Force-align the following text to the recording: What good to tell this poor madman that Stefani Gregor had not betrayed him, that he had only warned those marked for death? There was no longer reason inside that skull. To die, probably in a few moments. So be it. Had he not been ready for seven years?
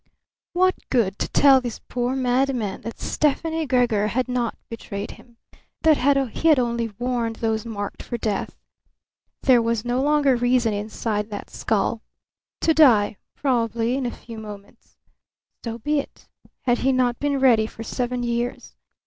What 0.53 0.73
good 0.89 1.19
to 1.19 1.27
tell 1.27 1.61
this 1.61 1.77
poor 1.77 2.15
madman 2.15 2.81
that 2.81 2.99
Stefani 2.99 3.67
Gregor 3.67 4.07
had 4.07 4.27
not 4.27 4.57
betrayed 4.67 5.11
him, 5.11 5.37
that 5.83 5.97
he 6.33 6.47
had 6.47 6.57
only 6.57 6.87
warned 6.97 7.35
those 7.35 7.67
marked 7.67 8.01
for 8.01 8.17
death? 8.17 8.55
There 9.43 9.61
was 9.61 9.85
no 9.85 10.01
longer 10.01 10.35
reason 10.35 10.73
inside 10.73 11.29
that 11.29 11.51
skull. 11.51 12.01
To 12.61 12.73
die, 12.73 13.17
probably 13.35 13.93
in 13.95 14.07
a 14.07 14.11
few 14.11 14.39
moments. 14.39 14.97
So 15.63 15.77
be 15.77 15.99
it. 15.99 16.27
Had 16.63 16.79
he 16.79 16.91
not 16.91 17.19
been 17.19 17.39
ready 17.39 17.67
for 17.67 17.83
seven 17.83 18.23
years? 18.23 18.73